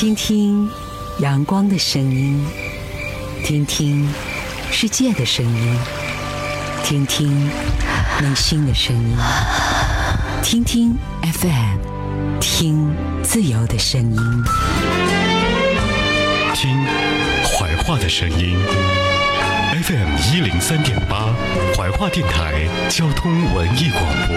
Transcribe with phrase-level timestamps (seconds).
[0.00, 0.70] 听听
[1.18, 2.40] 阳光的声音，
[3.44, 4.08] 听听
[4.70, 5.76] 世界的声音，
[6.84, 7.50] 听听
[8.20, 9.16] 内心的声音，
[10.40, 14.44] 听听 FM，听自由的声音，
[16.54, 16.70] 听
[17.42, 18.56] 怀化的声音。
[19.82, 21.34] FM 一零三点八，
[21.76, 24.36] 怀化电台交通文艺广播。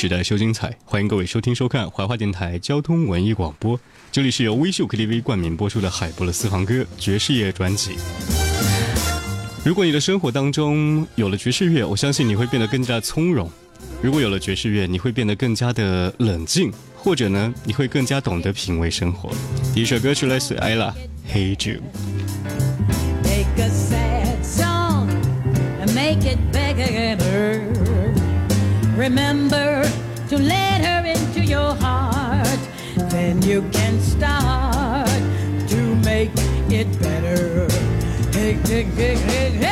[0.00, 3.76] 时代秀精彩，欢迎各位收听收看怀化电台交通文艺广播。
[4.12, 7.96] 这里是由微秀 KTV 冠名播出的海波的私房歌爵士乐专辑。
[9.64, 13.48] 如果你的生活当中有了爵士乐，我相信你会变得更加从容；
[14.00, 19.30] 如果有了爵士乐，你会变得更加的冷静，或者呢，你会更加懂得品味生活。
[19.74, 20.94] 第一首歌曲来自艾拉
[21.34, 21.80] 《Hey Jude》。
[28.98, 29.67] Remember
[33.28, 35.06] Then you can start
[35.68, 36.30] to make
[36.72, 37.68] it better.
[38.32, 39.67] Hey, hey, hey, hey, hey.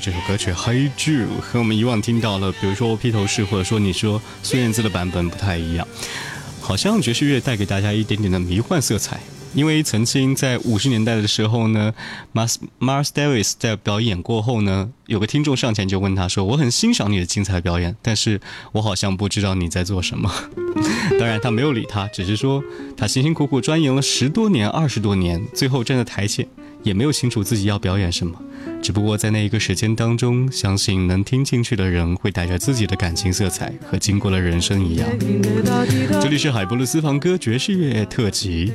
[0.00, 5.86] 这首歌曲《Hey Jude》，和我们以往听到了，比如说披头士或者说你说孙燕姿的版本不太一样，
[6.60, 9.18] 好像爵士乐带给大家一点点的迷幻色彩。
[9.54, 11.92] 因为曾经在五十年代的时候呢
[12.34, 18.40] ，Mars Mars Davis 在表演过后呢，有个听众上前就问他说：“我很欣赏你的精彩表演，但是
[18.72, 20.30] 我好像不知道你在做什么。
[21.18, 22.62] ”当然他没有理他，只是说
[22.94, 26.46] 他辛辛苦苦钻研了十多年、二十多年，最后站在台前
[26.88, 28.34] 也没有清楚自己要表演什么。
[28.82, 35.08] 只不过在那一个时间当中，相信能听进去的人会带着自己的感情色彩，和经过了人生一样。
[36.20, 38.72] 这里是海波的私房歌爵士乐特辑。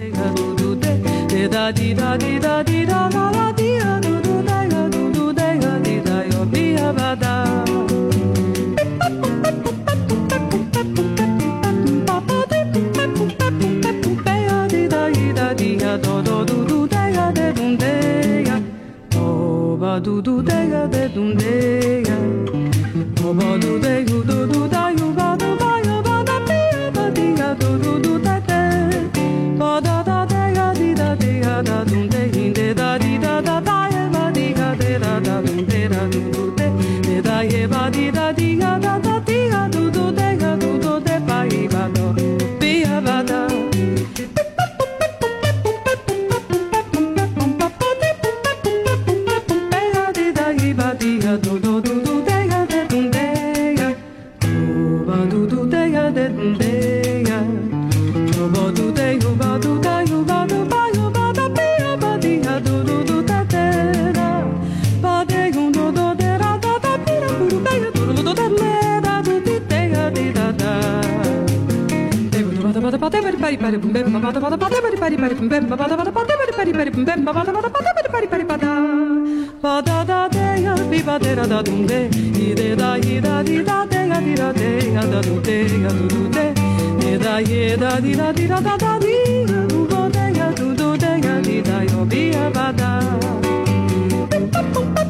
[20.04, 22.18] do do dega de dum dega.
[23.22, 25.03] Bobo do dego do do dai
[94.66, 95.03] Bye.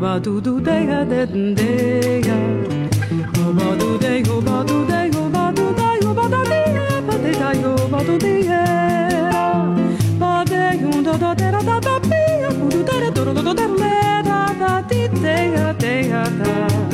[0.00, 1.26] ba do do day de
[1.58, 2.36] de ga
[3.58, 6.60] ba do day go ba do day go ba do day go ba da di
[6.76, 7.50] ga ba de da
[7.92, 8.62] ba do di ga
[10.20, 12.22] ba de yo do do de da da da pi
[12.60, 13.66] do do da do do do da
[14.28, 15.94] da da ti de ga de
[16.40, 16.87] da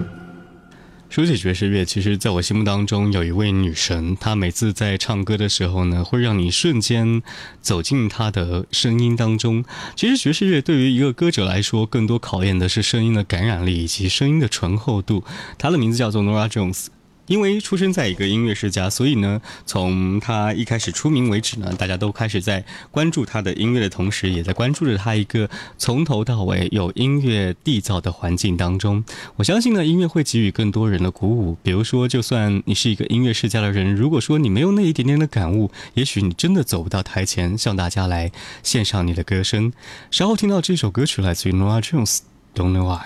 [1.09, 7.23] 说起爵士乐，其实在我心目当中有一位女神，她每次在唱歌的时候呢，会让你瞬间
[7.61, 9.65] 走进她的声音当中。
[9.95, 15.23] 其实爵士乐对于一个歌者来说，更多考验的是声音的感染力以及声音的醇厚度。
[15.57, 16.85] 她的名字叫做 Nora Jones。
[17.29, 29.05] 因为出生在一个音乐世家，所以呢，从他一开始出名为止呢，大家都开始在关注他的音乐的同时，也在关注着他一个从头到尾有音乐缔造的环境当中。
[29.35, 31.55] 我相信呢，音乐会给予更多人的鼓舞。
[31.61, 38.31] 比如说，就算你是一个音乐世家的人，如果说你没有那一点点的感悟，也许你真的走不到台前，向大家来
[38.63, 39.71] 献上你的歌声。
[40.09, 43.05] 稍后听到这首歌曲来自于 Noah Jones，Don't Know Why。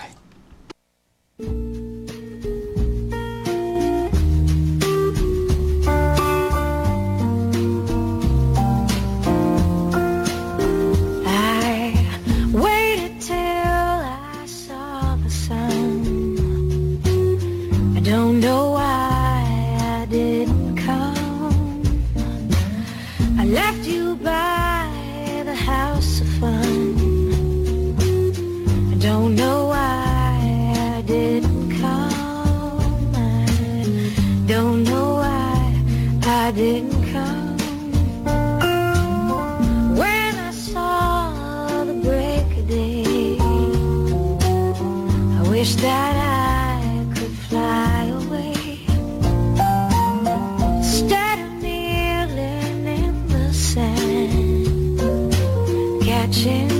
[56.44, 56.73] Imagine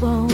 [0.00, 0.33] bone.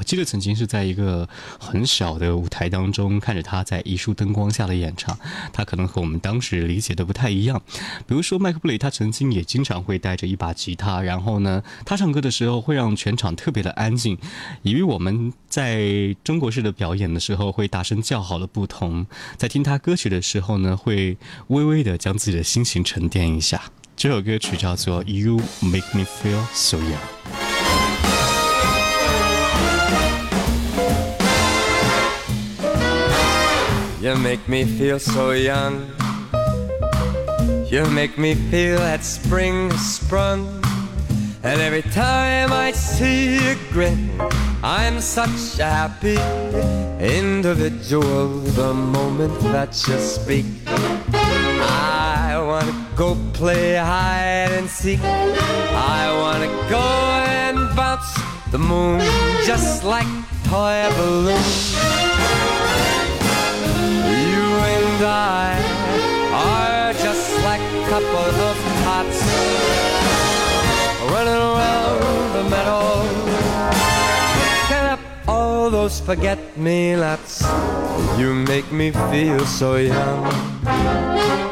[0.00, 1.28] 我记得曾经是在一个
[1.58, 5.14] 很小的舞台当中看着他在一束灯光下的演唱，
[5.52, 7.60] 他可能和我们当时理解的不太一样。
[8.06, 14.16] 比如说麦克布雷，他曾经也经常会带着一把吉他，然后呢，他唱歌的时候会让全场特别的安静，
[14.62, 23.60] 以与我们在中国式的表演的时候会大声叫好的不同，在听他歌曲的时候呢，会微微的将自己的心情沉淀一下。
[23.94, 26.94] 这首歌曲叫做《You Make Me Feel So Young》。
[34.10, 35.86] You make me feel so young.
[37.70, 40.64] You make me feel that spring has sprung.
[41.44, 44.10] And every time I see you grin,
[44.64, 46.18] I'm such a happy
[46.98, 48.40] individual.
[48.58, 50.46] The moment that you speak,
[51.14, 54.98] I wanna go play hide and seek.
[55.94, 56.86] I wanna go
[57.38, 58.10] and bounce
[58.50, 58.98] the moon
[59.46, 60.10] just like
[60.48, 62.59] toy balloons.
[65.10, 65.58] I
[66.32, 69.20] are just like a couple of tots
[71.10, 73.02] running around the meadow.
[74.68, 77.42] Get up all those forget-me-nots.
[78.18, 80.24] You make me feel so young.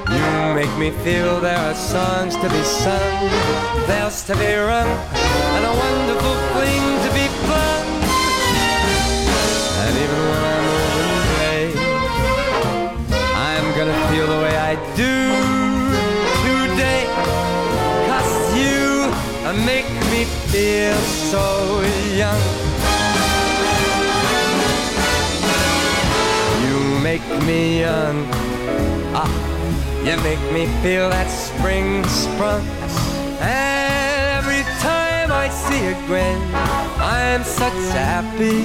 [0.09, 3.29] You make me feel there are songs to be sung,
[3.89, 4.89] bells to be rung,
[5.55, 5.88] and a
[20.59, 21.01] feel
[21.31, 21.47] so
[22.23, 22.43] young.
[26.65, 28.27] You make me young.
[29.15, 29.31] Ah,
[30.07, 32.65] you make me feel that spring sprung.
[33.39, 36.41] And every time I see a grin,
[37.19, 38.59] I'm such a happy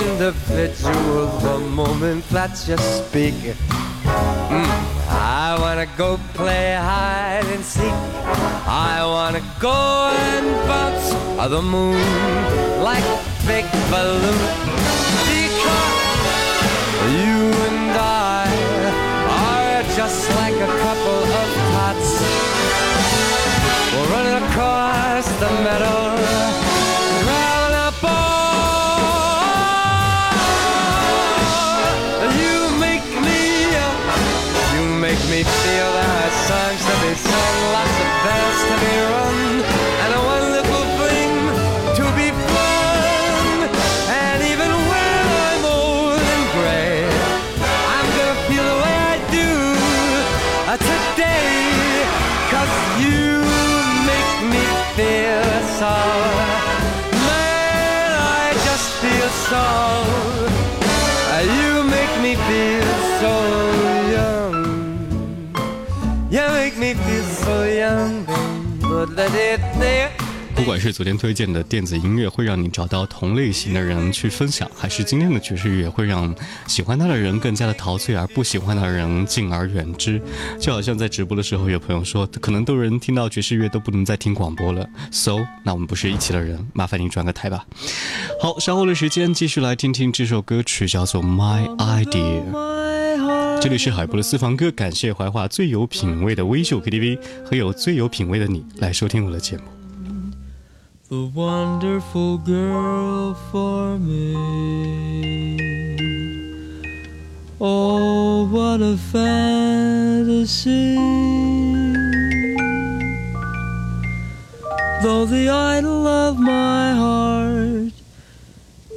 [0.00, 1.26] individual.
[1.46, 3.38] The moment that you speak,
[4.54, 4.70] mm,
[5.58, 7.98] I wanna go play hide and seek.
[8.94, 11.98] I wanna go and bounce on the moon
[12.80, 14.38] like a big balloon.
[15.34, 15.98] Because
[17.22, 18.46] you and I
[19.42, 22.10] are just like a couple of tots.
[23.92, 26.17] We're running across the meadow,
[70.54, 76.32] 不管是昨天推荐的电子音乐会让你找到同类型的人去分享，还是今天的爵士乐会让
[76.66, 80.20] 喜欢它的人更加的陶醉，而不喜欢的人敬而远之。
[80.60, 84.88] 就好像在直播的时候，有朋友说，可能都有人听到爵士乐都不能再听广播了。
[85.10, 87.64] So，那我们不是一起的人，麻烦你转个台吧。
[88.40, 92.42] 好，稍后的时间继续来听听这首歌曲，叫做《My Idea》。
[93.60, 99.64] 这里是海波的私房歌，感谢怀化最有品味的微秀 KTV 和有最有品味的你来收听我的节目。
[101.08, 105.56] the wonderful girl for me.
[107.60, 110.94] Oh, what a fantasy!
[115.02, 117.92] Though the idol of my heart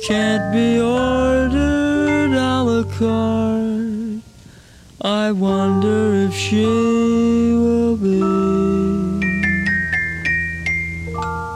[0.06, 1.01] can't be ordered
[5.42, 8.22] wonder if she will be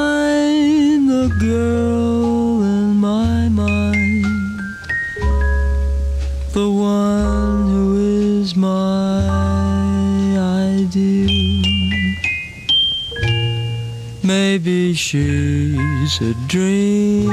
[14.27, 17.29] Maybe she's a dream,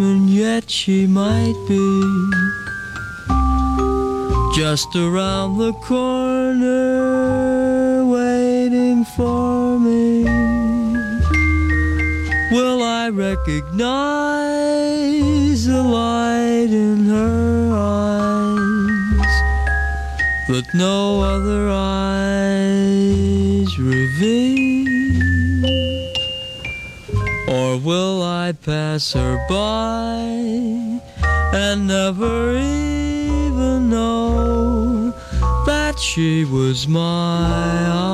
[0.00, 2.04] and yet she might be
[4.54, 6.86] just around the corner
[8.06, 10.22] waiting for me.
[12.52, 13.80] Will I recognize
[15.66, 19.34] the light in her eyes
[20.46, 22.86] that no other eyes
[23.76, 24.79] reveal?
[27.84, 31.00] Will I pass her by
[31.52, 35.10] and never even know
[35.66, 38.09] that she was my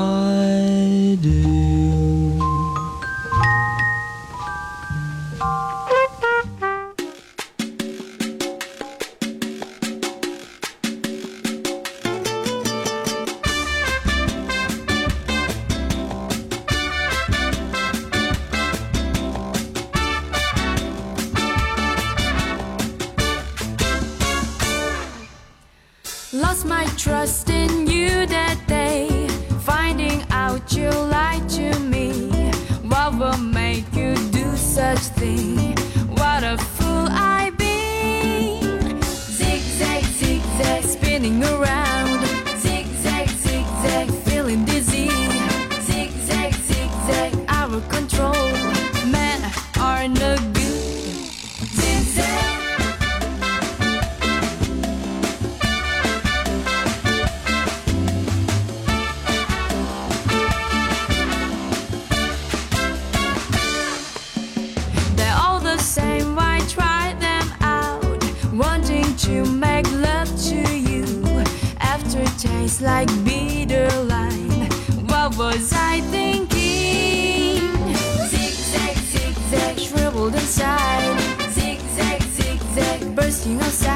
[83.47, 83.86] que não sei.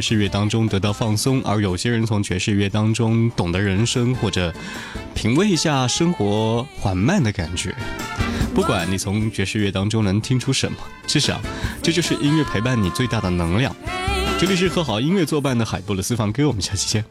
[0.00, 4.50] 爵士乐当中得到放松，而有些人从爵士乐当中懂得人生，或者
[5.14, 7.74] 品味一下生活缓慢的感觉。
[8.54, 11.38] 不管你从爵士乐当中能听出什么，至少
[11.82, 13.76] 这就是音乐陪伴你最大的能量。
[14.38, 17.04] 这里是和好音乐作伴的海波的私房歌，我们下期见。